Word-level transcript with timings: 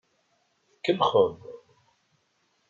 Tkellxeḍ. 0.75 1.31